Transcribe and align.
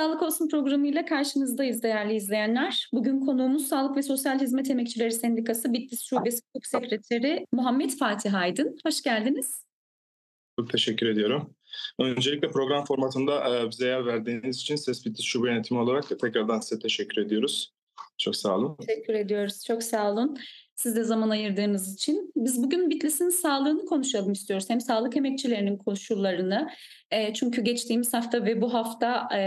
Sağlık 0.00 0.22
Olsun 0.22 0.48
programıyla 0.48 1.04
karşınızdayız 1.04 1.82
değerli 1.82 2.14
izleyenler. 2.14 2.88
Bugün 2.92 3.20
konuğumuz 3.20 3.66
Sağlık 3.66 3.96
ve 3.96 4.02
Sosyal 4.02 4.40
Hizmet 4.40 4.70
Emekçileri 4.70 5.12
Sendikası 5.12 5.72
Bitlis 5.72 6.02
Şubesi 6.02 6.40
Hukuk 6.46 6.66
Sekreteri 6.66 7.46
Muhammed 7.52 7.90
Fatih 7.90 8.34
Aydın. 8.34 8.76
Hoş 8.86 9.02
geldiniz. 9.02 9.64
Çok 10.60 10.70
teşekkür 10.70 11.06
ediyorum. 11.06 11.54
Öncelikle 11.98 12.48
program 12.48 12.84
formatında 12.84 13.58
e, 13.58 13.70
bize 13.70 13.86
yer 13.86 14.06
verdiğiniz 14.06 14.56
için 14.56 14.76
Ses 14.76 15.06
Bitlis 15.06 15.24
Şube 15.24 15.50
Yönetimi 15.50 15.80
olarak 15.80 16.20
tekrardan 16.20 16.60
size 16.60 16.80
teşekkür 16.80 17.22
ediyoruz. 17.22 17.72
Çok 18.18 18.36
sağ 18.36 18.56
olun. 18.56 18.76
Teşekkür 18.86 19.14
ediyoruz. 19.14 19.64
Çok 19.66 19.82
sağ 19.82 20.12
olun. 20.12 20.38
Siz 20.80 20.96
de 20.96 21.04
zaman 21.04 21.30
ayırdığınız 21.30 21.94
için. 21.94 22.32
Biz 22.36 22.62
bugün 22.62 22.90
Bitlis'in 22.90 23.28
sağlığını 23.28 23.84
konuşalım 23.84 24.32
istiyoruz. 24.32 24.70
Hem 24.70 24.80
sağlık 24.80 25.16
emekçilerinin 25.16 25.76
koşullarını. 25.76 26.68
E, 27.10 27.34
çünkü 27.34 27.62
geçtiğimiz 27.62 28.14
hafta 28.14 28.44
ve 28.44 28.60
bu 28.60 28.74
hafta 28.74 29.28
e, 29.36 29.38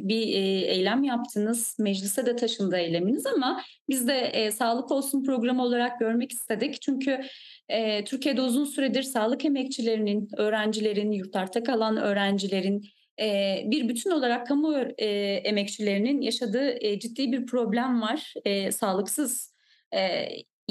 bir 0.00 0.20
e, 0.20 0.40
eylem 0.66 1.04
yaptınız. 1.04 1.76
Meclise 1.78 2.26
de 2.26 2.36
taşındı 2.36 2.76
eyleminiz 2.76 3.26
ama 3.26 3.62
biz 3.88 4.08
de 4.08 4.18
e, 4.18 4.50
Sağlık 4.50 4.90
Olsun 4.90 5.24
programı 5.24 5.62
olarak 5.62 6.00
görmek 6.00 6.32
istedik. 6.32 6.82
Çünkü 6.82 7.20
e, 7.68 8.04
Türkiye'de 8.04 8.40
uzun 8.42 8.64
süredir 8.64 9.02
sağlık 9.02 9.44
emekçilerinin, 9.44 10.28
öğrencilerin, 10.36 11.12
yurtlarda 11.12 11.62
kalan 11.62 11.96
öğrencilerin 11.96 12.82
e, 13.20 13.56
bir 13.66 13.88
bütün 13.88 14.10
olarak 14.10 14.46
kamu 14.46 14.76
e, 14.98 15.06
emekçilerinin 15.44 16.20
yaşadığı 16.20 16.84
e, 16.84 16.98
ciddi 16.98 17.32
bir 17.32 17.46
problem 17.46 18.02
var. 18.02 18.34
Sağlıksız 18.70 19.50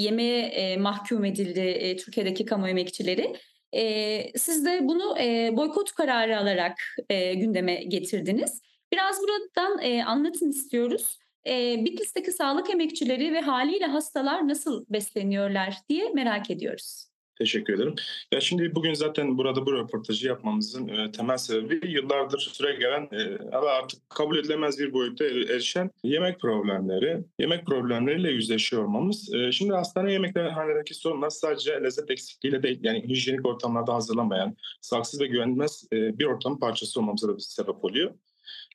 yemeğe 0.02 0.46
e, 0.46 0.78
mahkum 0.78 1.26
edildi 1.26 1.60
e, 1.60 1.96
Türkiye'deki 1.96 2.46
kamu 2.46 2.70
emekçileri. 2.70 3.36
E, 3.76 4.38
siz 4.38 4.66
de 4.66 4.80
bunu 4.82 5.20
e, 5.20 5.58
boykot 5.58 5.92
kararı 5.92 6.38
alarak 6.38 6.78
e, 7.10 7.34
gündeme 7.34 7.76
getirdiniz. 7.76 8.62
Biraz 8.92 9.22
buradan 9.22 9.80
e, 9.82 10.04
anlatın 10.04 10.50
istiyoruz. 10.50 11.20
E, 11.48 11.86
Bitlis'teki 11.86 12.32
sağlık 12.32 12.70
emekçileri 12.70 13.34
ve 13.34 13.42
haliyle 13.42 13.86
hastalar 13.86 14.48
nasıl 14.48 14.86
besleniyorlar 14.90 15.78
diye 15.90 16.10
merak 16.10 16.52
ediyoruz. 16.52 17.09
Teşekkür 17.40 17.74
ederim. 17.74 17.96
Ya 18.34 18.42
şimdi 18.42 18.76
bugün 18.76 18.94
zaten 18.94 19.38
burada 19.38 19.66
bu 19.66 19.74
röportajı 19.74 20.28
yapmamızın 20.28 20.88
e, 20.88 21.12
temel 21.12 21.38
sebebi 21.38 21.92
yıllardır 21.92 22.40
süre 22.40 22.76
gelen 22.76 23.10
e, 23.12 23.56
artık 23.58 24.10
kabul 24.10 24.38
edilemez 24.38 24.80
bir 24.80 24.94
boyutta 24.94 25.26
er, 25.26 25.36
erişen 25.36 25.92
yemek 26.04 26.40
problemleri. 26.40 27.24
Yemek 27.40 27.66
problemleriyle 27.66 28.32
yüzleşiyor 28.32 28.84
olmamız. 28.84 29.34
E, 29.34 29.52
şimdi 29.52 29.74
hastane 29.74 30.12
yemekhanelerdeki 30.12 30.94
sorunlar 30.94 31.30
sadece 31.30 31.84
lezzet 31.84 32.12
eksikliğiyle 32.12 32.64
değil 32.64 32.80
yani 32.84 33.04
hijyenik 33.08 33.46
ortamlarda 33.46 33.94
hazırlanmayan, 33.94 34.56
sağlıksız 34.82 35.22
ve 35.22 35.28
güvenilmez 35.28 35.88
e, 35.94 36.20
bir 36.20 36.26
ortamın 36.26 36.60
parçası 36.60 37.00
olmamıza 37.00 37.28
da 37.28 37.36
bir 37.36 37.42
sebep 37.42 37.86
oluyor. 37.86 38.12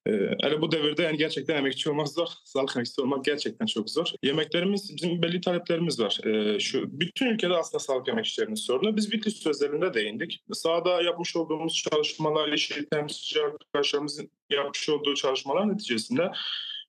Hele 0.06 0.60
bu 0.60 0.72
devirde 0.72 1.02
yani 1.02 1.16
gerçekten 1.16 1.56
emekçi 1.56 1.90
olmak 1.90 2.08
zor. 2.08 2.26
Sağlık 2.44 2.76
emekçisi 2.76 3.00
olmak 3.00 3.24
gerçekten 3.24 3.66
çok 3.66 3.90
zor. 3.90 4.06
Yemeklerimiz, 4.22 4.96
bizim 4.96 5.22
belli 5.22 5.40
taleplerimiz 5.40 6.00
var. 6.00 6.18
Ee, 6.26 6.60
şu 6.60 7.00
Bütün 7.00 7.26
ülkede 7.26 7.54
aslında 7.54 7.78
sağlık 7.78 8.08
emekçilerinin 8.08 8.54
sorunu. 8.54 8.96
Biz 8.96 9.12
Bitlis 9.12 9.36
sözlerinde 9.36 9.94
değindik. 9.94 10.44
Sahada 10.52 11.02
yapmış 11.02 11.36
olduğumuz 11.36 11.86
çalışmalar, 11.90 12.52
işi 12.52 12.88
temsilci 12.88 13.40
arkadaşlarımızın 13.42 14.30
yapmış 14.50 14.88
olduğu 14.88 15.14
çalışmalar 15.14 15.72
neticesinde 15.72 16.30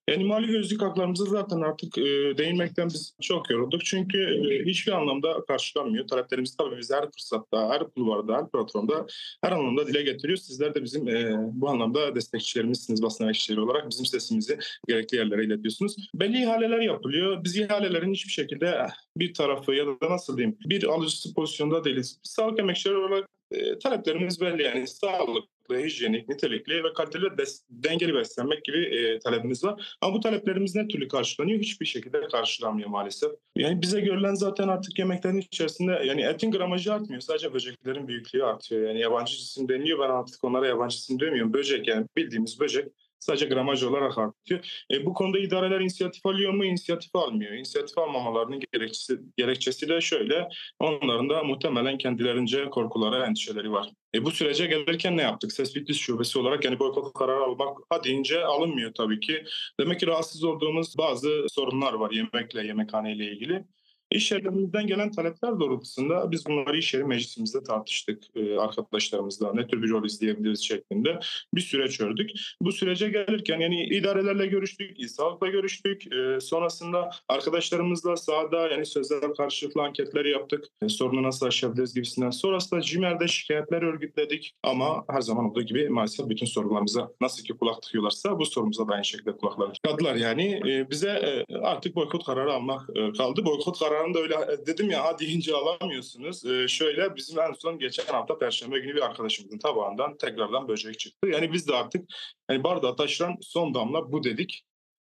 yani 0.09 0.23
mali 0.23 0.47
gözlük 0.47 0.81
haklarımızı 0.81 1.25
zaten 1.25 1.61
artık 1.61 1.97
e, 1.97 2.03
değinmekten 2.37 2.87
biz 2.87 3.15
çok 3.21 3.49
yorulduk. 3.49 3.85
Çünkü 3.85 4.17
e, 4.17 4.65
hiçbir 4.65 4.91
anlamda 4.91 5.45
karşılanmıyor. 5.47 6.07
Taleplerimizi 6.07 6.57
tabii 6.57 6.77
biz 6.77 6.91
her 6.91 7.11
fırsatta, 7.11 7.69
her 7.69 7.83
kulvarda, 7.89 8.37
her 8.37 8.51
platformda 8.51 9.05
her 9.43 9.51
anlamda 9.51 9.87
dile 9.87 10.01
getiriyoruz. 10.01 10.45
Sizler 10.45 10.75
de 10.75 10.83
bizim 10.83 11.07
e, 11.07 11.35
bu 11.53 11.69
anlamda 11.69 12.15
destekçilerimizsiniz 12.15 13.03
basın 13.03 13.23
emekçileri 13.23 13.61
olarak. 13.61 13.89
Bizim 13.89 14.05
sesimizi 14.05 14.57
gerekli 14.87 15.17
yerlere 15.17 15.45
iletiyorsunuz. 15.45 15.95
Belli 16.15 16.41
ihaleler 16.43 16.79
yapılıyor. 16.79 17.43
Biz 17.43 17.57
ihalelerin 17.57 18.13
hiçbir 18.13 18.31
şekilde 18.31 18.87
bir 19.17 19.33
tarafı 19.33 19.73
ya 19.73 19.85
da 19.87 20.09
nasıl 20.09 20.37
diyeyim 20.37 20.57
bir 20.65 20.83
alıcısı 20.83 21.33
pozisyonda 21.33 21.83
değiliz. 21.83 22.19
Sağlık 22.23 22.59
emekçileri 22.59 22.97
olarak 22.97 23.29
e, 23.51 23.79
taleplerimiz 23.79 24.41
belli 24.41 24.63
yani 24.63 24.87
sağlık, 24.87 25.43
hijyenik, 25.69 26.29
nitelikli 26.29 26.83
ve 26.83 26.93
kaliteli 26.93 27.25
bes- 27.25 27.63
dengeli 27.69 28.15
beslenmek 28.15 28.65
gibi 28.65 28.77
e, 28.77 29.19
talebimiz 29.19 29.63
var. 29.63 29.97
Ama 30.01 30.13
bu 30.13 30.19
taleplerimiz 30.19 30.75
ne 30.75 30.87
türlü 30.87 31.07
karşılanıyor? 31.07 31.59
Hiçbir 31.59 31.85
şekilde 31.85 32.27
karşılanmıyor 32.27 32.89
maalesef. 32.89 33.31
Yani 33.55 33.81
bize 33.81 34.01
görülen 34.01 34.33
zaten 34.33 34.67
artık 34.67 34.99
yemeklerin 34.99 35.37
içerisinde 35.37 35.91
yani 36.05 36.21
etin 36.21 36.51
gramajı 36.51 36.93
artmıyor. 36.93 37.21
Sadece 37.21 37.53
böceklerin 37.53 38.07
büyüklüğü 38.07 38.43
artıyor. 38.43 38.87
Yani 38.87 38.99
yabancı 38.99 39.37
cisim 39.37 39.69
deniyor. 39.69 39.99
Ben 39.99 40.09
artık 40.09 40.43
onlara 40.43 40.67
yabancı 40.67 40.97
cisim 40.97 41.19
demiyorum. 41.19 41.53
Böcek 41.53 41.87
yani 41.87 42.05
bildiğimiz 42.17 42.59
böcek 42.59 42.87
sadece 43.25 43.45
gramaj 43.45 43.83
olarak 43.83 44.17
artıyor. 44.17 44.83
E, 44.91 45.05
bu 45.05 45.13
konuda 45.13 45.39
idareler 45.39 45.79
inisiyatif 45.79 46.25
alıyor 46.25 46.53
mu? 46.53 46.65
İnisiyatif 46.65 47.15
almıyor. 47.15 47.51
İnisiyatif 47.51 47.97
almamalarının 47.97 48.61
gerekçesi, 48.73 49.19
gerekçesi 49.37 49.89
de 49.89 50.01
şöyle. 50.01 50.47
Onların 50.79 51.29
da 51.29 51.43
muhtemelen 51.43 51.97
kendilerince 51.97 52.69
korkuları, 52.69 53.25
endişeleri 53.25 53.71
var. 53.71 53.91
E, 54.15 54.25
bu 54.25 54.31
sürece 54.31 54.65
gelirken 54.65 55.17
ne 55.17 55.21
yaptık? 55.21 55.51
Ses 55.51 55.75
Bitlis 55.75 55.97
Şubesi 55.97 56.39
olarak 56.39 56.65
yani 56.65 56.79
boykot 56.79 57.13
kararı 57.13 57.43
almak 57.43 57.77
ha 57.89 58.03
deyince 58.03 58.45
alınmıyor 58.45 58.93
tabii 58.93 59.19
ki. 59.19 59.43
Demek 59.79 59.99
ki 59.99 60.07
rahatsız 60.07 60.43
olduğumuz 60.43 60.97
bazı 60.97 61.45
sorunlar 61.49 61.93
var 61.93 62.11
yemekle, 62.11 62.67
yemekhaneyle 62.67 63.31
ilgili. 63.31 63.63
İş 64.11 64.31
yerlerimizden 64.31 64.87
gelen 64.87 65.11
talepler 65.11 65.59
doğrultusunda 65.59 66.31
biz 66.31 66.45
bunları 66.45 66.77
iş 66.77 66.93
yeri 66.93 67.03
meclisimizde 67.03 67.63
tartıştık 67.63 68.23
e, 68.35 68.57
arkadaşlarımızla. 68.57 69.53
Ne 69.53 69.67
tür 69.67 69.83
bir 69.83 69.89
rol 69.89 70.05
izleyebiliriz 70.05 70.63
şeklinde 70.63 71.19
bir 71.53 71.61
süreç 71.61 72.01
ördük. 72.01 72.31
Bu 72.61 72.71
sürece 72.71 73.09
gelirken 73.09 73.59
yani 73.59 73.85
idarelerle 73.85 74.47
görüştük, 74.47 74.99
İl 74.99 75.07
Sağlık'la 75.07 75.47
görüştük. 75.47 76.13
E, 76.13 76.39
sonrasında 76.39 77.09
arkadaşlarımızla 77.29 78.17
sahada 78.17 78.67
yani 78.67 78.85
sözler 78.85 79.33
karşılıklı 79.37 79.81
anketleri 79.81 80.31
yaptık. 80.31 80.65
E, 80.81 80.89
sorunu 80.89 81.23
nasıl 81.23 81.45
aşabiliriz 81.45 81.93
gibisinden. 81.93 82.29
Sonrasında 82.29 82.81
CİMER'de 82.81 83.27
şikayetler 83.27 83.81
örgütledik. 83.81 84.53
Ama 84.63 85.05
her 85.09 85.21
zaman 85.21 85.45
olduğu 85.45 85.61
gibi 85.61 85.89
maalesef 85.89 86.29
bütün 86.29 86.45
sorularımıza 86.45 87.11
nasıl 87.21 87.43
ki 87.43 87.53
kulak 87.53 87.81
tıkıyorlarsa 87.81 88.39
bu 88.39 88.45
sorumuza 88.45 88.87
da 88.87 88.93
aynı 88.93 89.05
şekilde 89.05 89.37
kulaklar 89.37 89.73
tıkadılar. 89.73 90.15
Yani 90.15 90.61
bize 90.91 91.43
artık 91.63 91.95
boykot 91.95 92.25
kararı 92.25 92.53
almak 92.53 92.87
kaldı. 93.17 93.45
Boykot 93.45 93.79
kararı 93.79 93.94
kararını 93.95 94.17
öyle 94.17 94.35
e, 94.35 94.65
dedim 94.65 94.89
ya 94.89 95.03
ha 95.03 95.19
deyince 95.19 95.55
alamıyorsunuz. 95.55 96.45
Ee, 96.45 96.67
şöyle 96.67 97.15
bizim 97.15 97.39
en 97.39 97.53
son 97.53 97.79
geçen 97.79 98.05
hafta 98.05 98.37
Perşembe 98.37 98.79
günü 98.79 98.95
bir 98.95 99.01
arkadaşımızın 99.05 99.57
tabağından 99.57 100.17
tekrardan 100.17 100.67
böcek 100.67 100.99
çıktı. 100.99 101.27
Yani 101.27 101.53
biz 101.53 101.67
de 101.67 101.75
artık 101.75 102.05
yani 102.49 102.63
bardağı 102.63 102.95
taşıran 102.95 103.37
son 103.41 103.73
damla 103.73 104.11
bu 104.11 104.23
dedik. 104.23 104.65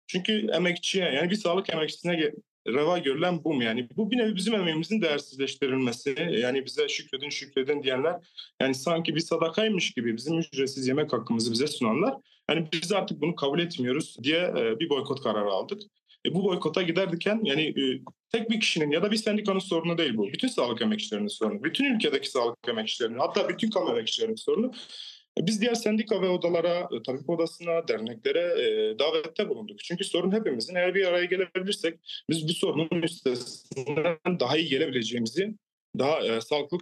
Çünkü 0.06 0.50
emekçiye 0.52 1.04
yani 1.04 1.30
bir 1.30 1.36
sağlık 1.36 1.70
emekçisine 1.70 2.32
reva 2.66 2.98
görülen 2.98 3.44
bu 3.44 3.54
mu? 3.54 3.64
Yani 3.64 3.88
bu 3.96 4.10
bir 4.10 4.16
nevi 4.16 4.36
bizim 4.36 4.54
emeğimizin 4.54 5.02
değersizleştirilmesi. 5.02 6.28
Yani 6.30 6.66
bize 6.66 6.88
şükredin 6.88 7.30
şükredin 7.30 7.82
diyenler 7.82 8.16
yani 8.60 8.74
sanki 8.74 9.14
bir 9.14 9.20
sadakaymış 9.20 9.90
gibi 9.90 10.16
bizim 10.16 10.38
ücretsiz 10.38 10.88
yemek 10.88 11.12
hakkımızı 11.12 11.52
bize 11.52 11.66
sunanlar. 11.66 12.14
Yani 12.50 12.68
biz 12.72 12.92
artık 12.92 13.20
bunu 13.20 13.34
kabul 13.34 13.58
etmiyoruz 13.58 14.16
diye 14.22 14.38
e, 14.38 14.80
bir 14.80 14.88
boykot 14.88 15.22
kararı 15.22 15.50
aldık. 15.50 15.82
E, 16.28 16.34
bu 16.34 16.44
boykota 16.44 16.82
giderken 16.82 17.40
yani 17.44 17.62
e, 17.62 18.00
tek 18.32 18.50
bir 18.50 18.60
kişinin 18.60 18.90
ya 18.90 19.02
da 19.02 19.10
bir 19.10 19.16
sendikanın 19.16 19.58
sorunu 19.58 19.98
değil 19.98 20.16
bu. 20.16 20.32
Bütün 20.32 20.48
sağlık 20.48 20.82
emekçilerinin 20.82 21.28
sorunu. 21.28 21.64
Bütün 21.64 21.94
ülkedeki 21.94 22.30
sağlık 22.30 22.68
emekçilerinin 22.68 23.18
hatta 23.18 23.48
bütün 23.48 23.70
kamu 23.70 23.90
emekçilerinin 23.90 24.36
sorunu. 24.36 24.72
E, 25.40 25.46
biz 25.46 25.60
diğer 25.60 25.74
sendika 25.74 26.22
ve 26.22 26.28
odalara, 26.28 26.78
e, 26.78 27.02
tabip 27.06 27.30
odasına, 27.30 27.88
derneklere 27.88 28.62
e, 28.62 28.98
davette 28.98 29.48
bulunduk. 29.48 29.78
Çünkü 29.78 30.04
sorun 30.04 30.32
hepimizin. 30.32 30.74
Eğer 30.74 30.94
bir 30.94 31.06
araya 31.06 31.24
gelebilirsek 31.24 31.98
biz 32.30 32.48
bu 32.48 32.52
sorunun 32.52 33.02
üstesinden 33.02 34.40
daha 34.40 34.56
iyi 34.56 34.68
gelebileceğimizi, 34.68 35.54
daha 35.98 36.26
e, 36.26 36.40
sağlıklı 36.40 36.78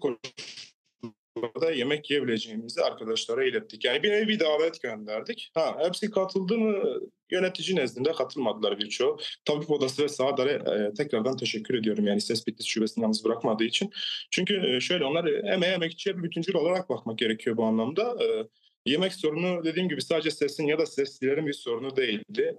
burada 1.37 1.73
yemek 1.73 2.11
yiyebileceğimizi 2.11 2.83
arkadaşlara 2.83 3.45
ilettik. 3.45 3.85
Yani 3.85 4.03
bir 4.03 4.11
nevi 4.11 4.29
bir 4.29 4.41
davet 4.41 4.83
gönderdik. 4.83 5.51
Ha, 5.55 5.77
hepsi 5.83 6.11
katıldı 6.11 6.59
mı? 6.59 7.01
Yönetici 7.31 7.77
nezdinde 7.77 8.13
katılmadılar 8.13 8.79
birçoğu. 8.79 9.19
Tabip 9.45 9.71
Odası 9.71 10.03
ve 10.03 10.09
Sağdar'a 10.09 10.51
e, 10.51 10.95
tekrardan 10.95 11.37
teşekkür 11.37 11.75
ediyorum. 11.75 12.07
Yani 12.07 12.21
Ses 12.21 12.47
Bitlis 12.47 12.67
Şubesi'ni 12.67 13.03
yalnız 13.03 13.25
bırakmadığı 13.25 13.65
için. 13.65 13.91
Çünkü 14.31 14.77
e, 14.77 14.81
şöyle 14.81 15.05
onlar 15.05 15.25
emeğe 15.25 15.73
emekçiye 15.73 16.19
bir 16.19 16.23
bütüncül 16.23 16.55
olarak 16.55 16.89
bakmak 16.89 17.19
gerekiyor 17.19 17.57
bu 17.57 17.65
anlamda. 17.65 18.17
E, 18.25 18.49
yemek 18.87 19.13
sorunu 19.15 19.65
dediğim 19.65 19.89
gibi 19.89 20.03
sadece 20.03 20.31
sesin 20.31 20.67
ya 20.67 20.79
da 20.79 20.87
seslilerin 20.87 21.47
bir 21.47 21.53
sorunu 21.53 21.97
değildi. 21.97 22.57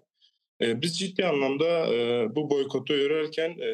E, 0.61 0.81
biz 0.81 0.99
ciddi 0.99 1.25
anlamda 1.25 1.95
e, 1.95 2.27
bu 2.35 2.49
boykotu 2.49 2.93
yürürken 2.93 3.57
e, 3.59 3.69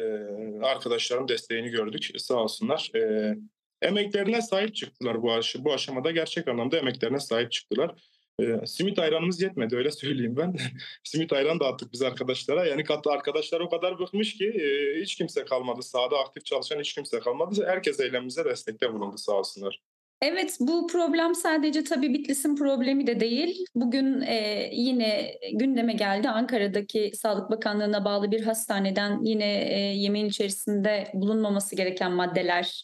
arkadaşların 0.66 1.28
desteğini 1.28 1.68
gördük. 1.68 2.10
Sağ 2.16 2.34
olsunlar. 2.34 2.90
E, 2.96 3.34
emeklerine 3.82 4.42
sahip 4.42 4.74
çıktılar 4.74 5.22
bu, 5.22 5.32
aş 5.32 5.56
bu 5.58 5.72
aşamada. 5.72 6.10
Gerçek 6.10 6.48
anlamda 6.48 6.78
emeklerine 6.78 7.20
sahip 7.20 7.52
çıktılar. 7.52 7.94
E, 8.40 8.66
simit 8.66 8.98
ayranımız 8.98 9.42
yetmedi 9.42 9.76
öyle 9.76 9.90
söyleyeyim 9.90 10.36
ben. 10.36 10.54
simit 11.04 11.32
ayran 11.32 11.60
dağıttık 11.60 11.92
biz 11.92 12.02
arkadaşlara. 12.02 12.66
Yani 12.66 12.84
katı 12.84 13.10
arkadaşlar 13.10 13.60
o 13.60 13.68
kadar 13.68 13.98
bıkmış 13.98 14.36
ki 14.36 14.46
e, 14.46 15.00
hiç 15.00 15.14
kimse 15.14 15.44
kalmadı. 15.44 15.82
Sahada 15.82 16.18
aktif 16.18 16.44
çalışan 16.44 16.80
hiç 16.80 16.94
kimse 16.94 17.20
kalmadı. 17.20 17.64
Herkes 17.66 18.00
eylemimize 18.00 18.44
destekte 18.44 18.92
bulundu 18.92 19.18
sağ 19.18 19.32
olsunlar. 19.32 19.80
Evet, 20.22 20.56
bu 20.60 20.86
problem 20.86 21.34
sadece 21.34 21.84
tabii 21.84 22.14
Bitlis'in 22.14 22.56
problemi 22.56 23.06
de 23.06 23.20
değil. 23.20 23.64
Bugün, 23.74 24.20
eee, 24.20 24.70
yine 24.72 25.34
gündeme 25.52 25.92
geldi. 25.92 26.28
Ankara'daki 26.28 27.10
Sağlık 27.14 27.50
Bakanlığı'na 27.50 28.04
bağlı 28.04 28.30
bir 28.30 28.40
hastaneden 28.40 29.22
yine, 29.22 29.46
eee, 29.70 29.78
yemeğin 29.78 30.26
içerisinde 30.26 31.10
bulunmaması 31.14 31.76
gereken 31.76 32.12
maddeler, 32.12 32.82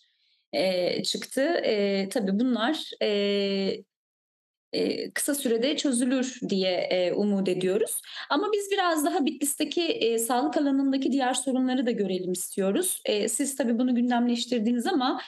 eee, 0.54 1.02
çıktı. 1.04 1.60
Eee, 1.64 2.08
tabii 2.08 2.40
bunlar, 2.40 2.90
eee, 3.00 3.84
kısa 5.14 5.34
sürede 5.34 5.76
çözülür 5.76 6.40
diye, 6.48 7.12
umut 7.16 7.48
ediyoruz. 7.48 8.00
Ama 8.30 8.46
biz 8.52 8.70
biraz 8.72 9.04
daha 9.04 9.26
Bitlis'teki, 9.26 10.16
sağlık 10.26 10.56
alanındaki 10.56 11.12
diğer 11.12 11.34
sorunları 11.34 11.86
da 11.86 11.90
görelim 11.90 12.32
istiyoruz. 12.32 13.02
Siz 13.28 13.56
tabii 13.56 13.78
bunu 13.78 13.94
gündemleştirdiniz 13.94 14.86
ama, 14.86 15.20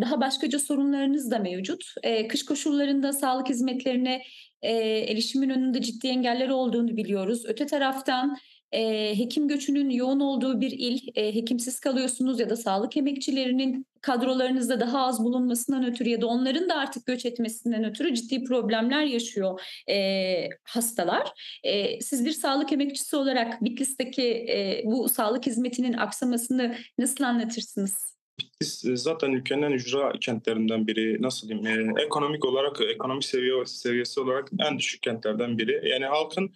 daha 0.00 0.20
başkaca 0.20 0.58
sorunlarınız 0.58 1.30
da 1.30 1.38
mevcut. 1.38 1.84
Kış 2.28 2.44
koşullarında 2.44 3.12
sağlık 3.12 3.48
hizmetlerine, 3.48 4.22
erişimin 4.62 5.50
önünde 5.50 5.82
ciddi 5.82 6.08
engeller 6.08 6.48
olduğunu 6.48 6.96
biliyoruz. 6.96 7.42
Öte 7.46 7.66
taraftan, 7.66 8.36
eee, 8.72 9.18
hekim 9.18 9.48
göçünün 9.48 9.90
yoğun 9.90 10.20
olduğu 10.20 10.60
bir 10.60 10.70
il, 10.70 11.00
eee, 11.16 11.34
hekimsiz 11.34 11.80
kalıyorsunuz 11.80 12.40
ya 12.40 12.50
da 12.50 12.56
sağlık 12.56 12.96
emekçilerinin 12.96 13.86
kadrolarınızda 14.00 14.80
daha 14.80 15.06
az 15.06 15.24
bulunmasından 15.24 15.86
ötürü 15.86 16.08
ya 16.08 16.20
da 16.20 16.26
onların 16.26 16.68
da 16.68 16.74
artık 16.74 17.06
göç 17.06 17.26
etmesinden 17.26 17.84
ötürü 17.84 18.14
ciddi 18.14 18.44
problemler 18.44 19.04
yaşıyor, 19.04 19.60
eee, 19.88 20.48
hastalar. 20.64 21.28
Eee, 21.64 21.98
siz 22.02 22.24
bir 22.24 22.32
sağlık 22.32 22.72
emekçisi 22.72 23.16
olarak 23.16 23.64
Bitlis'teki, 23.64 24.22
eee, 24.22 24.82
bu 24.84 25.08
sağlık 25.08 25.46
hizmetinin 25.46 25.92
aksamasını 25.92 26.76
nasıl 26.98 27.24
anlatırsınız? 27.24 28.16
Bitlis 28.40 28.84
e, 28.84 28.96
zaten 28.96 29.32
ülkenin 29.32 29.62
en 29.62 29.72
ücra 29.72 30.12
kentlerinden 30.20 30.86
biri. 30.86 31.22
Nasıl 31.22 31.48
diyeyim? 31.48 31.66
Eee, 31.96 32.04
ekonomik 32.04 32.44
olarak, 32.44 32.80
ekonomik 32.94 33.24
seviye 33.24 33.66
seviyesi 33.66 34.20
olarak 34.20 34.50
en 34.68 34.78
düşük 34.78 35.02
kentlerden 35.02 35.58
biri. 35.58 35.88
Yani 35.88 36.04
halkın 36.04 36.54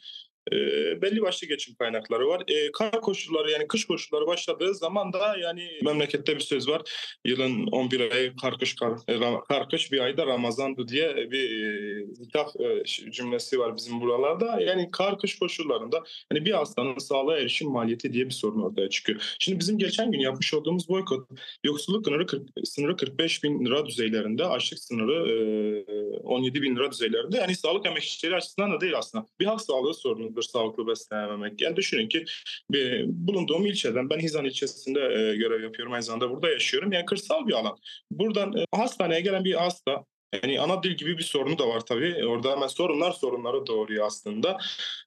Eee, 0.52 0.98
belli 1.02 1.22
başlı 1.22 1.46
geçim 1.46 1.74
kaynakları 1.74 2.28
var. 2.28 2.42
Eee, 2.48 2.70
kar 2.72 3.00
koşulları 3.00 3.50
yani 3.50 3.68
kış 3.68 3.84
koşulları 3.84 4.26
başladığı 4.26 4.74
zaman 4.74 5.12
da 5.12 5.36
yani 5.36 5.68
memlekette 5.84 6.34
bir 6.34 6.40
söz 6.40 6.68
var. 6.68 6.82
Yılın 7.24 7.66
11 7.66 8.00
ayı 8.12 8.36
kar 8.36 8.58
kış 8.58 8.74
kar, 8.74 8.92
e, 9.08 9.20
kar 9.48 9.68
kış 9.68 9.92
bir 9.92 10.00
ayda 10.00 10.26
Ramazan'dı 10.26 10.88
diye 10.88 11.16
bir 11.30 11.50
eee, 11.50 12.82
ş- 12.86 13.10
cümlesi 13.12 13.58
var 13.58 13.76
bizim 13.76 14.00
buralarda. 14.00 14.60
Yani 14.60 14.88
kar 14.92 15.18
kış 15.18 15.38
koşullarında 15.38 16.02
hani 16.32 16.44
bir 16.44 16.52
hastanın 16.52 16.98
sağlığa 16.98 17.38
erişim 17.38 17.70
maliyeti 17.70 18.12
diye 18.12 18.26
bir 18.26 18.30
sorun 18.30 18.62
ortaya 18.62 18.88
çıkıyor. 18.90 19.34
Şimdi 19.38 19.58
bizim 19.60 19.78
geçen 19.78 20.12
gün 20.12 20.18
yapmış 20.20 20.54
olduğumuz 20.54 20.88
boykot 20.88 21.28
yoksulluk 21.64 22.04
sınırı, 22.04 22.26
40, 22.26 22.48
sınırı 22.64 22.96
45 22.96 23.44
bin 23.44 23.64
lira 23.66 23.86
düzeylerinde, 23.86 24.44
açlık 24.44 24.78
sınırı 24.78 25.28
eee, 25.28 26.18
17 26.22 26.62
bin 26.62 26.76
lira 26.76 26.90
düzeylerinde. 26.92 27.36
Yani 27.36 27.54
sağlık 27.56 27.86
emekçileri 27.86 28.36
açısından 28.36 28.72
da 28.72 28.80
değil 28.80 28.98
aslında. 28.98 29.26
Bir 29.40 29.46
halk 29.46 29.60
sağlığı 29.60 29.94
sorunudur 30.42 30.70
sağlıklı 30.70 30.86
beslenememek. 30.86 31.60
Yani 31.60 31.76
düşünün 31.76 32.08
ki 32.08 32.24
bir, 32.70 33.04
bulunduğum 33.06 33.66
ilçeden, 33.66 34.10
ben 34.10 34.18
Hizan 34.18 34.44
ilçesinde 34.44 35.00
e, 35.00 35.36
görev 35.36 35.62
yapıyorum. 35.62 35.92
Aynı 35.92 36.02
zamanda 36.02 36.30
burada 36.30 36.50
yaşıyorum. 36.50 36.92
Yani 36.92 37.04
kırsal 37.04 37.46
bir 37.46 37.52
alan. 37.52 37.76
Buradan 38.10 38.52
e, 38.56 38.64
hastaneye 38.76 39.20
gelen 39.20 39.44
bir 39.44 39.54
hasta 39.54 40.04
yani 40.32 40.60
ana 40.60 40.82
dil 40.82 40.90
gibi 40.90 41.18
bir 41.18 41.22
sorunu 41.22 41.58
da 41.58 41.68
var 41.68 41.80
tabii. 41.80 42.26
Orada 42.26 42.52
hemen 42.52 42.66
sorunlar 42.66 43.12
sorunları 43.12 43.66
doğuruyor 43.66 44.06
aslında. 44.06 44.58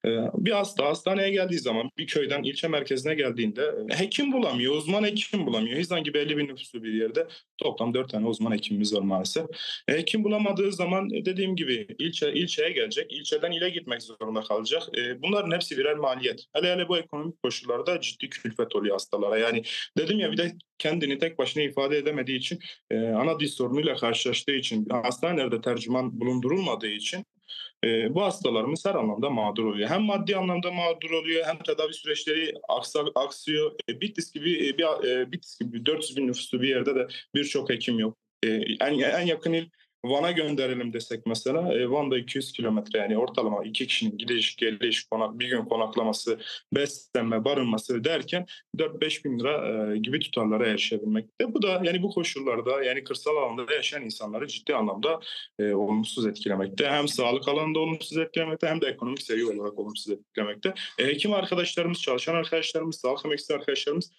Ee, 0.06 0.10
bir 0.34 0.52
hasta 0.52 0.86
hastaneye 0.86 1.32
geldiği 1.32 1.60
zaman 1.60 1.90
bir 1.98 2.08
köyden 2.08 2.44
ilçe 2.44 2.68
merkezine 2.68 3.16
geldiğinde 3.16 3.74
e, 3.90 4.00
hekim 4.00 4.32
bulamıyor, 4.32 4.76
uzman 4.76 5.04
hekim 5.04 5.46
bulamıyor. 5.46 5.80
Hizan 5.80 6.04
gibi 6.04 6.18
50 6.18 6.38
bin 6.38 6.48
nüfuslu 6.48 6.84
bir 6.84 6.94
yerde 6.94 7.28
toplam 7.58 7.94
4 7.94 8.10
tane 8.10 8.28
uzman 8.28 8.52
hekimimiz 8.52 8.96
var 8.96 9.02
maalesef. 9.02 9.46
E, 9.88 9.94
hekim 9.94 10.24
bulamadığı 10.24 10.72
zaman 10.72 11.10
e, 11.10 11.26
dediğim 11.26 11.56
gibi 11.56 11.88
ilçe 12.00 12.34
ilçeye 12.34 12.72
gelecek, 12.72 13.12
ilçeden 13.12 13.52
ile 13.52 13.70
gitmek 13.70 14.02
zorunda 14.04 14.42
kalacak. 14.42 14.84
Bunların 15.18 15.52
hepsi 15.52 15.78
birer 15.78 15.96
maliyet. 15.96 16.46
Hele 16.54 16.74
hele 16.74 16.88
bu 16.88 16.98
ekonomik 16.98 17.44
koşullarda 17.44 18.02
ciddi 18.02 18.30
külfet 18.30 18.76
oluyor 18.76 18.96
hastalara. 18.96 19.38
Yani 19.38 19.64
dedim 19.98 20.20
ya 20.20 20.32
bir 20.32 20.38
de 20.38 20.56
kendini 20.78 21.18
tek 21.18 21.38
başına 21.38 21.64
ifade 21.64 21.98
edemediği 21.98 22.38
için 22.38 22.60
ana 22.94 23.40
dil 23.40 23.48
sorunuyla 23.48 23.96
karşılaştığı 23.96 24.52
için 24.52 24.88
hastanelerde 25.14 25.62
tercüman 25.62 26.20
bulundurulmadığı 26.20 26.88
için 26.88 27.26
e, 27.84 28.16
bu 28.16 28.22
hastalarımız 28.24 28.86
her 28.86 28.96
anlamda 28.96 29.30
mağdur 29.30 29.66
oluyor. 29.66 29.90
Hem 29.90 30.02
maddi 30.02 30.38
anlamda 30.38 30.72
mağdur 30.72 31.12
oluyor 31.12 31.46
hem 31.46 31.58
tedavi 31.58 31.94
süreçleri 31.94 32.54
aksa, 32.70 33.06
aksıyor. 33.16 33.72
E, 33.90 34.02
Bitlis 34.02 34.32
gibi 34.32 34.68
e, 34.68 34.78
bir 34.78 35.08
e, 35.08 35.32
Bitlis 35.32 35.60
gibi 35.60 35.86
400 35.86 36.18
bin 36.18 36.28
nüfuslu 36.28 36.62
bir 36.62 36.68
yerde 36.68 36.96
de 36.96 37.08
birçok 37.36 37.70
hekim 37.70 38.00
yok. 38.00 38.18
E, 38.44 38.48
en, 38.82 39.00
en 39.00 39.26
yakın 39.26 39.54
il 39.54 39.70
Van'a 40.06 40.32
gönderelim 40.32 40.94
desek 40.94 41.26
mesela 41.26 41.74
e, 41.74 41.90
Van'da 41.90 42.18
200 42.18 42.52
kilometre 42.52 43.00
yani 43.00 43.18
ortalama 43.18 43.64
iki 43.64 43.88
kişinin 43.88 44.18
gidiş 44.18 44.56
geliş 44.56 45.04
konak, 45.04 45.40
bir 45.40 45.50
gün 45.50 45.66
konaklaması, 45.66 46.40
beslenme, 46.74 47.46
barınması 47.46 48.04
derken 48.04 48.46
4-5 48.78 49.24
bin 49.24 49.40
lira 49.40 49.94
e, 49.94 49.98
gibi 49.98 50.20
tutarlara 50.20 50.68
erişebilmekte. 50.68 51.54
Bu 51.54 51.62
da 51.62 51.82
yani 51.84 52.04
bu 52.04 52.10
koşullarda 52.10 52.84
yani 52.84 53.04
kırsal 53.04 53.38
alanda 53.38 53.74
yaşayan 53.74 54.04
insanları 54.04 54.48
ciddi 54.48 54.76
anlamda 54.76 55.20
e, 55.60 55.74
olumsuz 55.74 56.26
etkilemekte. 56.26 56.90
Hem 56.90 57.08
sağlık 57.08 57.48
alanında 57.48 57.80
olumsuz 57.80 58.18
etkilemekte 58.18 58.68
hem 58.68 58.82
de 58.82 58.88
ekonomik 58.88 59.22
seviye 59.22 59.46
olarak 59.46 59.80
olumsuz 59.80 60.14
etkilemekte. 60.14 60.74
E, 61.00 61.06
hekim 61.06 61.34
arkadaşlarımız, 61.34 62.02
çalışan 62.02 62.36
arkadaşlarımız, 62.36 62.96
sağlık 62.96 63.26
emekçisi 63.26 63.54
arkadaşlarımız 63.54 64.12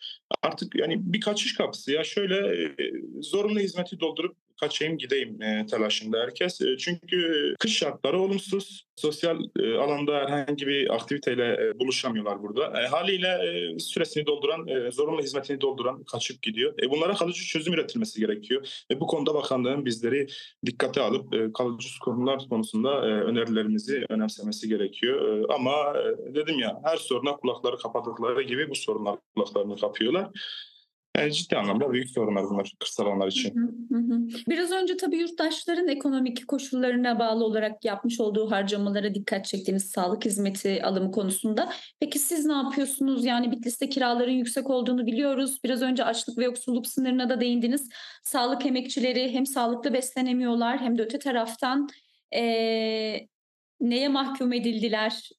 artık 0.42 0.74
yani 0.74 0.96
bir 1.00 1.20
kaçış 1.20 1.54
kapısı 1.54 1.92
ya 1.92 2.04
şöyle 2.04 2.62
e, 2.62 2.74
zorunlu 3.20 3.60
hizmeti 3.60 4.00
doldurup 4.00 4.43
kaçayım 4.60 4.98
gideyim 4.98 5.42
e, 5.42 5.66
telaşında 5.66 6.18
herkes. 6.18 6.60
E, 6.60 6.76
çünkü 6.78 7.54
kış 7.58 7.78
şartları 7.78 8.20
olumsuz. 8.20 8.84
Sosyal 8.96 9.40
e, 9.60 9.74
alanda 9.74 10.12
herhangi 10.28 10.66
bir 10.66 10.94
aktiviteyle 10.94 11.66
e, 11.66 11.78
buluşamıyorlar 11.78 12.42
burada. 12.42 12.82
E, 12.82 12.86
haliyle 12.86 13.28
e, 13.28 13.78
süresini 13.78 14.26
dolduran, 14.26 14.68
e, 14.68 14.90
zorunlu 14.90 15.22
hizmetini 15.22 15.60
dolduran 15.60 16.04
kaçıp 16.04 16.42
gidiyor. 16.42 16.74
E, 16.82 16.90
bunlara 16.90 17.14
kalıcı 17.14 17.44
çözüm 17.44 17.74
üretilmesi 17.74 18.20
gerekiyor. 18.20 18.66
E, 18.90 19.00
bu 19.00 19.06
konuda 19.06 19.34
bakanlığın 19.34 19.84
bizleri 19.84 20.26
dikkate 20.66 21.00
alıp 21.00 21.34
e, 21.34 21.52
kalıcı 21.52 21.88
konular 22.04 22.48
konusunda 22.48 22.94
e, 22.94 23.10
önerilerimizi 23.10 24.04
önemsemesi 24.08 24.68
gerekiyor. 24.68 25.38
E, 25.38 25.54
ama 25.54 25.94
e, 25.98 26.34
dedim 26.34 26.58
ya 26.58 26.80
her 26.84 26.96
soruna 26.96 27.36
kulakları 27.36 27.76
kapattıkları 27.76 28.42
gibi 28.42 28.70
bu 28.70 28.74
sorunlar 28.74 29.16
kulaklarını 29.34 29.76
kapıyorlar. 29.76 30.28
Yani 31.18 31.32
ciddi 31.32 31.56
anlamda 31.56 31.92
büyük 31.92 32.10
sorunlar 32.10 32.44
bunlar 32.44 32.72
kırsal 32.80 33.06
alanlar 33.06 33.28
için. 33.28 33.52
Biraz 34.48 34.72
önce 34.72 34.96
tabii 34.96 35.16
yurttaşların 35.16 35.88
ekonomik 35.88 36.48
koşullarına 36.48 37.18
bağlı 37.18 37.44
olarak 37.44 37.84
yapmış 37.84 38.20
olduğu 38.20 38.50
harcamalara 38.50 39.14
dikkat 39.14 39.44
çektiğiniz 39.44 39.90
sağlık 39.90 40.24
hizmeti 40.24 40.82
alımı 40.84 41.12
konusunda. 41.12 41.68
Peki 42.00 42.18
siz 42.18 42.46
ne 42.46 42.52
yapıyorsunuz? 42.52 43.24
Yani 43.24 43.50
Bitlis'te 43.50 43.88
kiraların 43.88 44.32
yüksek 44.32 44.70
olduğunu 44.70 45.06
biliyoruz. 45.06 45.58
Biraz 45.64 45.82
önce 45.82 46.04
açlık 46.04 46.38
ve 46.38 46.44
yoksulluk 46.44 46.86
sınırına 46.86 47.28
da 47.28 47.40
değindiniz. 47.40 47.88
Sağlık 48.24 48.66
emekçileri 48.66 49.32
hem 49.32 49.46
sağlıklı 49.46 49.92
beslenemiyorlar 49.92 50.78
hem 50.78 50.98
de 50.98 51.02
öte 51.02 51.18
taraftan 51.18 51.88
eee, 52.32 53.28
neye 53.80 54.08
mahkum 54.08 54.52
edildiler? 54.52 55.30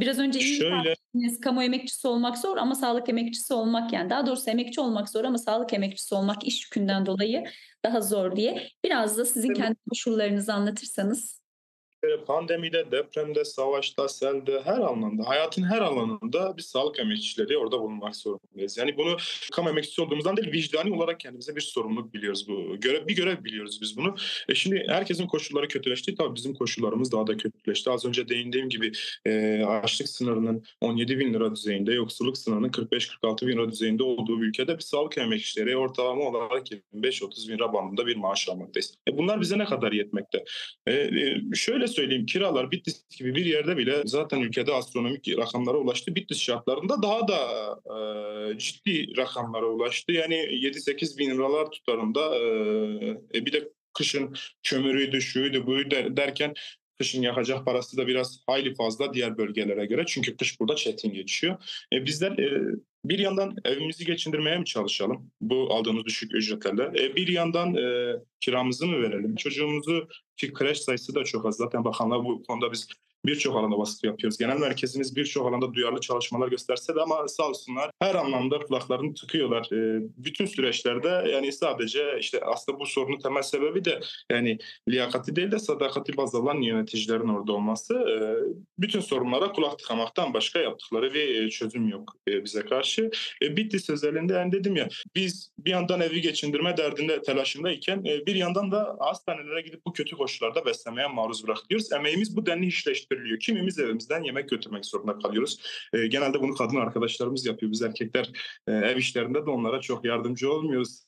Biraz 0.00 0.18
önce 0.18 0.40
iyi 0.40 0.56
Şöyle 0.56 0.94
kamu 1.42 1.62
emekçisi 1.62 2.08
olmak 2.08 2.38
zor 2.38 2.56
ama 2.56 2.74
sağlık 2.74 3.08
emekçisi 3.08 3.54
olmak 3.54 3.92
yani 3.92 4.10
daha 4.10 4.26
doğrusu 4.26 4.50
emekçi 4.50 4.80
olmak 4.80 5.08
zor 5.08 5.24
ama 5.24 5.38
sağlık 5.38 5.72
emekçisi 5.72 6.14
olmak 6.14 6.44
iş 6.44 6.64
yükünden 6.64 7.06
dolayı 7.06 7.44
daha 7.84 8.00
zor 8.00 8.36
diye. 8.36 8.68
Biraz 8.84 9.18
da 9.18 9.24
sizin 9.24 9.54
kendi 9.54 9.76
koşullarınızı 9.90 10.54
anlatırsanız. 10.54 11.39
Pandemide, 12.26 12.90
depremde, 12.90 13.44
savaşta, 13.44 14.08
selde 14.08 14.60
her 14.64 14.78
anlamda, 14.78 15.28
hayatın 15.28 15.62
her 15.62 15.80
alanında 15.80 16.56
biz 16.56 16.66
sağlık 16.66 16.98
emekçileri 16.98 17.58
orada 17.58 17.80
bulunmak 17.80 18.16
zorundayız. 18.16 18.78
Yani 18.78 18.96
bunu 18.96 19.16
kamu 19.52 19.68
emekçisi 19.68 20.02
olduğumuzdan 20.02 20.36
değil, 20.36 20.52
vicdani 20.52 20.96
olarak 20.96 21.20
kendimize 21.20 21.56
bir 21.56 21.60
sorumluluk 21.60 22.14
biliyoruz 22.14 22.48
bu. 22.48 22.80
Görev, 22.80 23.06
bir 23.06 23.16
görev 23.16 23.44
biliyoruz 23.44 23.78
biz 23.82 23.96
bunu. 23.96 24.14
E 24.48 24.54
şimdi 24.54 24.84
herkesin 24.88 25.26
koşulları 25.26 25.68
kötüleşti. 25.68 26.14
Tabii 26.14 26.34
bizim 26.34 26.54
koşullarımız 26.54 27.12
daha 27.12 27.26
da 27.26 27.36
kötüleşti. 27.36 27.90
Az 27.90 28.04
önce 28.04 28.28
değindiğim 28.28 28.68
gibi 28.68 28.92
e, 29.26 29.64
açlık 29.64 30.08
sınırının 30.08 30.64
17 30.80 31.18
bin 31.18 31.34
lira 31.34 31.54
düzeyinde, 31.54 31.94
yoksulluk 31.94 32.38
sınırının 32.38 32.68
45-46 32.68 33.46
bin 33.46 33.52
lira 33.52 33.70
düzeyinde 33.70 34.02
olduğu 34.02 34.40
bir 34.40 34.46
ülkede 34.46 34.78
biz 34.78 34.84
sağlık 34.84 35.18
emekçileri 35.18 35.76
ortalama 35.76 36.22
olarak 36.22 36.66
25-30 36.94 37.48
bin 37.48 37.54
lira 37.54 37.72
bandında 37.72 38.06
bir 38.06 38.16
maaş 38.16 38.48
almaktayız. 38.48 38.94
E 39.08 39.18
bunlar 39.18 39.40
bize 39.40 39.58
ne 39.58 39.64
kadar 39.64 39.92
yetmekte? 39.92 40.44
E, 40.86 40.92
e, 40.92 41.40
şöyle 41.54 41.89
söyleyeyim 41.90 42.26
kiralar 42.26 42.70
Bitlis 42.70 43.04
gibi 43.18 43.34
bir 43.34 43.46
yerde 43.46 43.76
bile 43.76 44.02
zaten 44.04 44.40
ülkede 44.40 44.72
astronomik 44.72 45.28
rakamlara 45.28 45.76
ulaştı. 45.76 46.14
Bitlis 46.14 46.38
şartlarında 46.38 47.02
daha 47.02 47.28
da 47.28 47.36
e, 48.54 48.58
ciddi 48.58 49.16
rakamlara 49.16 49.66
ulaştı. 49.66 50.12
Yani 50.12 50.34
7-8 50.34 51.18
bin 51.18 51.30
liralar 51.30 51.70
tutarında 51.70 52.38
e, 52.38 52.42
e, 53.34 53.46
bir 53.46 53.52
de 53.52 53.68
kışın 53.94 54.34
kömürüydü, 54.62 55.20
şuydu, 55.20 55.66
buydu 55.66 56.16
derken 56.16 56.54
kışın 56.98 57.22
yakacak 57.22 57.66
parası 57.66 57.96
da 57.96 58.06
biraz 58.06 58.42
hayli 58.46 58.74
fazla 58.74 59.14
diğer 59.14 59.38
bölgelere 59.38 59.86
göre. 59.86 60.04
Çünkü 60.06 60.36
kış 60.36 60.60
burada 60.60 60.76
çetin 60.76 61.12
geçiyor. 61.12 61.56
E, 61.92 62.04
bizler 62.04 62.38
e, 62.38 62.74
bir 63.04 63.18
yandan 63.18 63.56
evimizi 63.64 64.04
geçindirmeye 64.04 64.58
mi 64.58 64.64
çalışalım 64.64 65.30
bu 65.40 65.74
aldığımız 65.74 66.04
düşük 66.04 66.34
ücretlerle? 66.34 67.04
E, 67.04 67.16
bir 67.16 67.28
yandan 67.28 67.74
e, 67.74 68.16
kiramızı 68.40 68.86
mı 68.86 69.02
verelim? 69.02 69.36
Çocuğumuzu 69.36 70.08
ki 70.36 70.52
kreş 70.52 70.80
sayısı 70.80 71.14
da 71.14 71.24
çok 71.24 71.46
az. 71.46 71.56
Zaten 71.56 71.84
bakanlar 71.84 72.24
bu 72.24 72.42
konuda 72.42 72.72
biz 72.72 72.88
birçok 73.26 73.56
alanda 73.56 73.78
baskı 73.78 74.06
yapıyoruz. 74.06 74.38
Genel 74.38 74.58
merkezimiz 74.58 75.16
birçok 75.16 75.48
alanda 75.48 75.74
duyarlı 75.74 76.00
çalışmalar 76.00 76.48
gösterse 76.48 76.94
de 76.94 77.00
ama 77.00 77.28
sağ 77.28 77.48
olsunlar 77.48 77.90
her 78.00 78.14
anlamda 78.14 78.58
kulaklarını 78.58 79.14
tıkıyorlar. 79.14 79.72
E, 79.72 80.02
bütün 80.16 80.46
süreçlerde 80.46 81.30
yani 81.32 81.52
sadece 81.52 82.18
işte 82.20 82.40
aslında 82.44 82.80
bu 82.80 82.86
sorunun 82.86 83.18
temel 83.18 83.42
sebebi 83.42 83.84
de 83.84 84.00
yani 84.30 84.58
liyakati 84.88 85.36
değil 85.36 85.50
de 85.50 85.58
sadakati 85.58 86.16
baz 86.16 86.34
alan 86.34 86.60
yöneticilerin 86.60 87.28
orada 87.28 87.52
olması. 87.52 87.94
E, 87.94 88.16
bütün 88.78 89.00
sorunlara 89.00 89.52
kulak 89.52 89.78
tıkamaktan 89.78 90.34
başka 90.34 90.58
yaptıkları 90.58 91.14
bir 91.14 91.42
e, 91.42 91.50
çözüm 91.50 91.88
yok 91.88 92.12
e, 92.28 92.44
bize 92.44 92.60
karşı. 92.60 93.10
E, 93.42 93.56
Bitlis 93.56 93.90
özelinde 93.90 94.32
yani 94.32 94.52
dedim 94.52 94.76
ya 94.76 94.88
biz 95.14 95.50
bir 95.58 95.70
yandan 95.70 96.00
evi 96.00 96.20
geçindirme 96.20 96.76
derdinde 96.76 97.22
telaşındayken 97.22 98.04
e, 98.04 98.26
bir 98.26 98.34
yandan 98.34 98.72
da 98.72 98.96
hastanelere 99.00 99.60
gidip 99.60 99.86
bu 99.86 99.92
kötü 99.92 100.16
koşullarda 100.16 100.66
beslemeye 100.66 101.08
maruz 101.08 101.46
bırakıyoruz. 101.46 101.92
Emeğimiz 101.92 102.36
bu 102.36 102.46
denli 102.46 102.66
işleştiriliyor. 103.10 103.40
Kimimiz 103.40 103.78
evimizden 103.78 104.22
yemek 104.22 104.48
götürmek 104.48 104.86
zorunda 104.86 105.18
kalıyoruz. 105.18 105.60
E, 105.92 106.06
genelde 106.06 106.40
bunu 106.40 106.54
kadın 106.54 106.76
arkadaşlarımız 106.76 107.46
yapıyor. 107.46 107.72
Biz 107.72 107.82
erkekler 107.82 108.30
e, 108.66 108.72
ev 108.72 108.96
işlerinde 108.96 109.46
de 109.46 109.50
onlara 109.50 109.80
çok 109.80 110.04
yardımcı 110.04 110.52
olmuyoruz. 110.52 111.04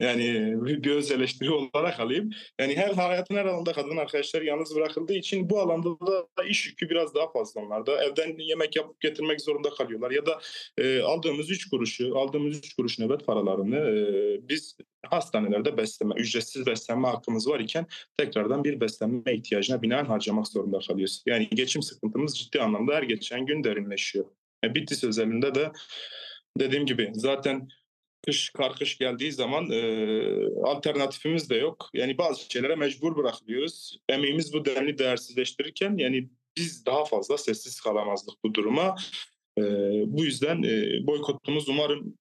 Yani 0.00 0.54
bir 0.64 0.78
göz 0.78 1.10
eleştiri 1.10 1.50
olarak 1.50 2.00
alayım. 2.00 2.30
Yani 2.60 2.76
her 2.76 2.94
hayatın 2.94 3.34
her 3.34 3.44
alanında 3.44 3.72
kadın 3.72 3.96
arkadaşlar 3.96 4.42
yalnız 4.42 4.76
bırakıldığı 4.76 5.14
için 5.14 5.50
bu 5.50 5.60
alanda 5.60 6.06
da 6.06 6.44
iş 6.44 6.66
yükü 6.66 6.90
biraz 6.90 7.14
daha 7.14 7.32
fazla 7.32 7.60
onlarda. 7.60 8.04
Evden 8.04 8.38
yemek 8.38 8.76
yapıp 8.76 9.00
getirmek 9.00 9.40
zorunda 9.40 9.70
kalıyorlar. 9.70 10.10
Ya 10.10 10.26
da 10.26 10.40
e, 10.78 11.00
aldığımız 11.00 11.50
üç 11.50 11.70
kuruşu, 11.70 12.18
aldığımız 12.18 12.58
üç 12.58 12.74
kuruş 12.74 12.98
nöbet 12.98 13.26
paralarını 13.26 13.76
e, 13.76 14.48
biz 14.48 14.76
hastanelerde 15.06 15.76
besleme, 15.76 16.14
ücretsiz 16.14 16.66
beslenme 16.66 17.08
hakkımız 17.08 17.48
var 17.48 17.60
iken 17.60 17.86
tekrardan 18.16 18.64
bir 18.64 18.80
beslenme 18.80 19.34
ihtiyacına 19.34 19.82
binaen 19.82 20.04
harcamak 20.04 20.48
zorunda 20.48 20.78
kalıyoruz. 20.88 21.22
Yani 21.26 21.48
geçim 21.48 21.82
sıkıntımız 21.82 22.38
ciddi 22.38 22.60
anlamda 22.60 22.94
her 22.94 23.02
geçen 23.02 23.46
gün 23.46 23.64
derinleşiyor. 23.64 24.24
E, 24.64 24.74
Bitlis 24.74 25.04
özelinde 25.04 25.54
de 25.54 25.72
dediğim 26.58 26.86
gibi 26.86 27.10
zaten 27.14 27.68
kış 28.26 28.50
kar 28.50 28.76
kış 28.76 28.98
geldiği 28.98 29.32
zaman 29.32 29.70
e, 29.70 29.80
alternatifimiz 30.62 31.50
de 31.50 31.54
yok. 31.54 31.90
Yani 31.94 32.18
bazı 32.18 32.52
şeylere 32.52 32.76
mecbur 32.76 33.16
bırakılıyoruz. 33.16 33.98
Emeğimiz 34.08 34.52
bu 34.52 34.64
denli 34.64 34.98
değersizleştirirken 34.98 35.96
yani 35.96 36.28
biz 36.56 36.86
daha 36.86 37.04
fazla 37.04 37.38
sessiz 37.38 37.80
kalamazdık 37.80 38.34
bu 38.44 38.54
duruma. 38.54 38.96
E, 39.58 39.62
bu 40.06 40.24
yüzden 40.24 40.62
e, 40.62 41.06
boykotumuz 41.06 41.68
umarım 41.68 42.18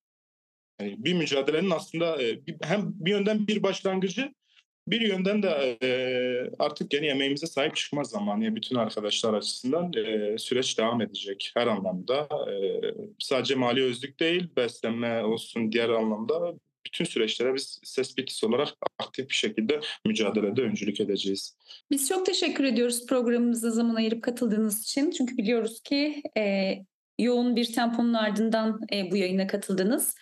yani 0.82 0.96
bir 0.98 1.14
mücadelenin 1.14 1.70
aslında 1.70 2.24
e, 2.24 2.42
hem 2.62 2.94
bir 2.94 3.12
yönden 3.12 3.48
bir 3.48 3.64
başlangıcı 3.64 4.34
bir 4.88 5.02
yönden 5.02 5.44
de 5.44 5.78
e, 5.84 5.90
artık 6.60 6.94
yeni 6.94 7.06
emeğimize 7.06 7.48
sahip 7.48 7.76
çıkma 7.76 8.04
zamanı. 8.04 8.56
Bütün 8.56 8.76
arkadaşlar 8.76 9.34
açısından 9.34 9.94
e, 9.94 10.38
süreç 10.38 10.78
devam 10.78 11.02
edecek 11.02 11.52
her 11.56 11.68
anlamda. 11.68 12.28
E, 12.52 12.82
sadece 13.20 13.56
mali 13.56 13.84
özlük 13.84 14.20
değil, 14.20 14.48
beslenme 14.58 15.24
olsun 15.24 15.72
diğer 15.72 15.90
anlamda 15.90 16.54
bütün 16.86 17.06
süreçlere 17.06 17.56
biz 17.56 17.80
ses 17.84 18.18
bitisi 18.18 18.46
olarak 18.46 18.70
aktif 19.00 19.30
bir 19.30 19.36
şekilde 19.36 19.80
mücadelede 20.06 20.62
öncülük 20.62 21.00
edeceğiz. 21.00 21.58
Biz 21.92 22.10
çok 22.10 22.26
teşekkür 22.26 22.64
ediyoruz 22.64 23.06
programımıza 23.06 23.72
zaman 23.72 23.96
ayırıp 23.96 24.24
katıldığınız 24.24 24.84
için. 24.84 25.12
Çünkü 25.12 25.38
biliyoruz 25.38 25.82
ki 25.84 26.24
e, 26.38 26.74
yoğun 27.20 27.56
bir 27.56 27.74
temponun 27.74 28.14
ardından 28.14 28.80
e, 28.94 29.12
bu 29.12 29.18
yayına 29.18 29.48
katıldınız. 29.48 30.16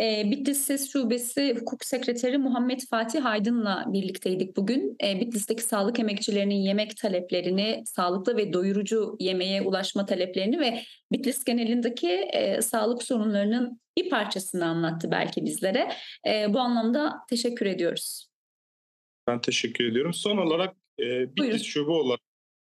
E, 0.00 0.30
Bitlis 0.30 0.58
Ses 0.58 0.92
Şubesi 0.92 1.54
Hukuk 1.60 1.84
Sekreteri 1.84 2.38
Muhammed 2.38 2.80
Fatih 2.90 3.26
Aydın'la 3.26 3.84
birlikteydik 3.88 4.56
bugün. 4.56 4.96
E, 5.04 5.20
Bitlis'teki 5.20 5.62
sağlık 5.62 5.98
emekçilerinin 5.98 6.54
yemek 6.54 6.96
taleplerini, 6.96 7.82
sağlıklı 7.86 8.36
ve 8.36 8.52
doyurucu 8.52 9.16
yemeğe 9.20 9.62
ulaşma 9.62 10.06
taleplerini 10.06 10.60
ve 10.60 10.82
Bitlis 11.12 11.44
genelindeki 11.44 12.10
e, 12.10 12.62
sağlık 12.62 13.02
sorunlarının 13.02 13.80
bir 13.98 14.10
parçasını 14.10 14.64
anlattı 14.66 15.10
belki 15.10 15.44
bizlere. 15.44 15.88
E, 16.26 16.54
bu 16.54 16.60
anlamda 16.60 17.14
teşekkür 17.30 17.66
ediyoruz. 17.66 18.28
Ben 19.28 19.40
teşekkür 19.40 19.84
ediyorum. 19.84 20.14
Son 20.14 20.36
olarak 20.36 20.76
e, 20.98 21.04
Buyurun. 21.04 21.36
Bitlis 21.36 21.62
Şube 21.62 21.90
olarak 21.90 22.20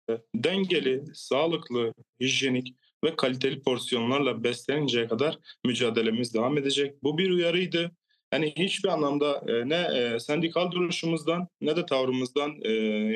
e, 0.10 0.14
dengeli, 0.36 1.04
sağlıklı, 1.14 1.94
hijyenik 2.20 2.76
ve 3.04 3.16
kaliteli 3.16 3.62
porsiyonlarla 3.62 4.44
besleninceye 4.44 5.08
kadar 5.08 5.38
mücadelemiz 5.66 6.34
devam 6.34 6.58
edecek. 6.58 7.04
Bu 7.04 7.18
bir 7.18 7.30
uyarıydı. 7.30 7.92
Yani 8.34 8.54
hiçbir 8.58 8.90
anlamda 8.90 9.44
e, 9.48 9.70
ne 9.70 10.00
e, 10.00 10.20
sendikal 10.20 10.72
duruşumuzdan 10.72 11.48
ne 11.62 11.76
de 11.76 11.86
tavrımızdan 11.86 12.52
e, 12.62 12.72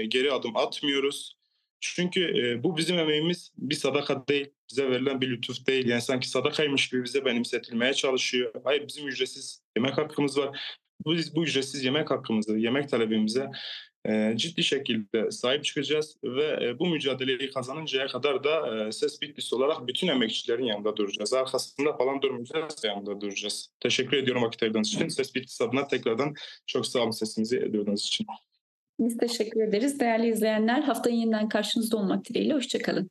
geri 0.05 0.31
adım 0.31 0.57
atmıyoruz. 0.57 1.35
Çünkü 1.79 2.59
bu 2.63 2.77
bizim 2.77 2.99
emeğimiz 2.99 3.51
bir 3.57 3.75
sadaka 3.75 4.27
değil, 4.27 4.47
bize 4.71 4.89
verilen 4.89 5.21
bir 5.21 5.29
lütuf 5.29 5.67
değil. 5.67 5.87
Yani 5.87 6.01
sanki 6.01 6.29
sadakaymış 6.29 6.89
gibi 6.89 7.03
bize 7.03 7.25
benimsetilmeye 7.25 7.93
çalışıyor. 7.93 8.53
Hayır 8.63 8.87
bizim 8.87 9.07
ücretsiz 9.07 9.61
yemek 9.77 9.97
hakkımız 9.97 10.37
var. 10.37 10.59
Biz 11.05 11.35
bu 11.35 11.43
ücretsiz 11.43 11.83
yemek 11.83 12.11
hakkımızı, 12.11 12.57
yemek 12.57 12.89
talebimize 12.89 13.49
ciddi 14.35 14.63
şekilde 14.63 15.31
sahip 15.31 15.63
çıkacağız 15.63 16.17
ve 16.23 16.59
e, 16.61 16.79
bu 16.79 16.87
mücadeleyi 16.87 17.51
kazanıncaya 17.51 18.07
kadar 18.07 18.43
da 18.43 18.85
e, 18.87 18.91
Ses 18.91 19.21
Bitlis 19.21 19.53
olarak 19.53 19.87
bütün 19.87 20.07
emekçilerin 20.07 20.63
yanında 20.63 20.97
duracağız. 20.97 21.33
Arkasında 21.33 21.93
falan 21.97 22.21
durmayacağız, 22.21 22.83
yanında 22.83 23.21
duracağız. 23.21 23.69
Teşekkür 23.79 24.17
ediyorum 24.17 24.43
vakit 24.43 24.63
ayırdığınız 24.63 24.87
için. 24.87 25.07
Ses 25.07 25.35
Bitlis 25.35 25.61
adına 25.61 25.87
tekrardan 25.87 26.33
çok 26.67 26.87
sağ 26.87 26.99
olun 26.99 27.11
sesimizi 27.11 27.73
duyduğunuz 27.73 28.07
için. 28.07 28.27
Biz 28.99 29.17
teşekkür 29.17 29.61
ederiz. 29.61 29.99
Değerli 29.99 30.29
izleyenler 30.29 30.81
haftaya 30.81 31.15
yeniden 31.15 31.49
karşınızda 31.49 31.97
olmak 31.97 32.25
dileğiyle. 32.25 32.53
Hoşçakalın. 32.53 33.09